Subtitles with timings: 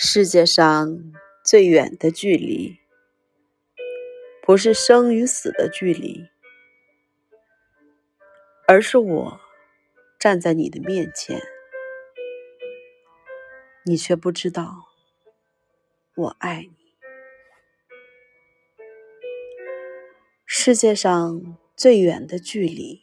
[0.00, 1.12] 世界上
[1.44, 2.78] 最远的距离，
[4.40, 6.28] 不是生与死的距离，
[8.68, 9.40] 而是我
[10.16, 11.40] 站在你的面前，
[13.84, 14.84] 你却不知道
[16.14, 16.76] 我爱你。
[20.46, 23.02] 世界上最远的距离，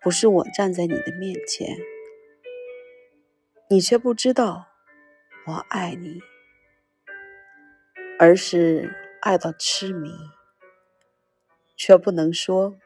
[0.00, 1.76] 不是我站在你的面前，
[3.68, 4.70] 你却不知道。
[5.46, 6.22] 我爱你，
[8.18, 10.10] 而是爱到痴迷，
[11.76, 12.78] 却不能说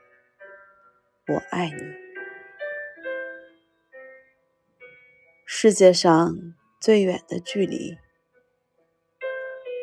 [1.28, 1.80] “我爱你”。
[5.46, 6.36] 世界上
[6.80, 7.96] 最远的距离，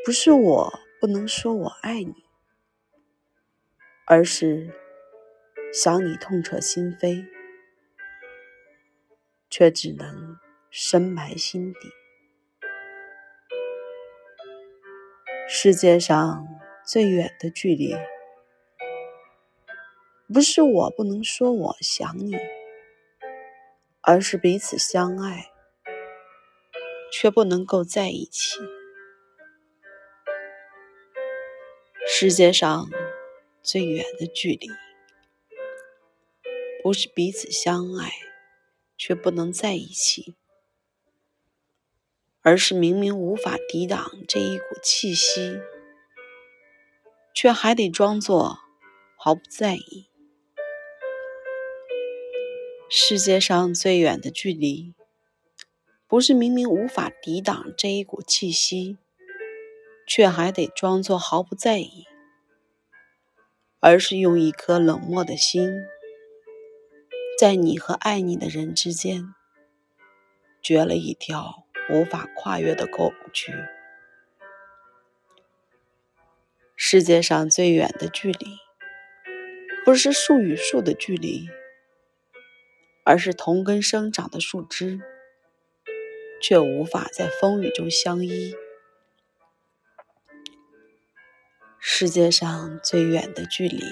[0.03, 2.25] 不是我不能说我爱你，
[4.05, 4.73] 而是
[5.71, 7.25] 想你痛彻心扉，
[9.49, 10.37] 却只能
[10.69, 11.89] 深埋心底。
[15.47, 16.47] 世界上
[16.83, 17.95] 最远的距离，
[20.33, 22.35] 不是我不能说我想你，
[24.01, 25.51] 而是彼此相爱，
[27.11, 28.59] 却不能够在一起。
[32.07, 32.89] 世界上
[33.61, 34.67] 最远的距离，
[36.81, 38.11] 不是彼此相爱，
[38.97, 40.33] 却不能在一起。
[42.47, 45.59] 而是明明无法抵挡这一股气息，
[47.33, 48.59] 却还得装作
[49.17, 50.05] 毫不在意。
[52.87, 54.93] 世界上最远的距离，
[56.07, 58.99] 不是明明无法抵挡这一股气息，
[60.05, 62.05] 却还得装作毫不在意，
[63.79, 65.67] 而是用一颗冷漠的心，
[67.39, 69.33] 在你和爱你的人之间，
[70.61, 71.64] 掘了一条。
[71.89, 73.53] 无法跨越的沟渠。
[76.75, 78.57] 世界上最远的距离，
[79.85, 81.47] 不是树与树的距离，
[83.03, 84.99] 而是同根生长的树枝，
[86.41, 88.55] 却无法在风雨中相依。
[91.79, 93.83] 世界上最远的距离，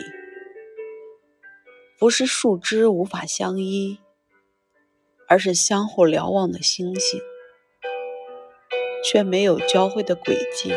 [1.97, 3.99] 不是树枝无法相依，
[5.27, 7.21] 而是相互瞭望的星星。
[9.03, 10.73] 却没有交汇的轨迹。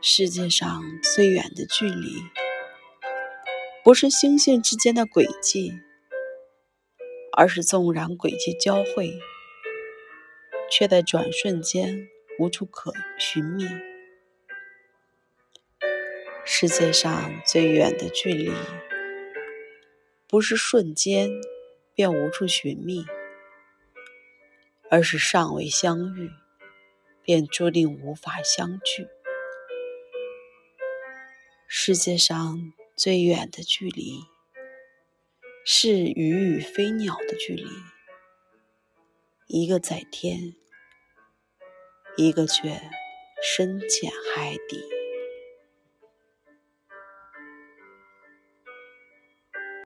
[0.00, 0.82] 世界上
[1.14, 2.16] 最远的距离，
[3.82, 5.72] 不是星星之间的轨迹，
[7.36, 9.18] 而是纵然轨迹交汇，
[10.70, 12.08] 却在转瞬间
[12.38, 13.66] 无处可寻觅。
[16.44, 18.52] 世界上最远的距离，
[20.28, 21.30] 不是瞬间
[21.94, 23.06] 便无处寻觅。
[24.94, 26.30] 而是尚未相遇，
[27.24, 29.08] 便注定无法相聚。
[31.66, 34.20] 世界上最远的距离，
[35.64, 37.66] 是鱼与飞鸟的距离。
[39.48, 40.54] 一个在天，
[42.16, 42.80] 一个却
[43.42, 44.93] 深潜海底。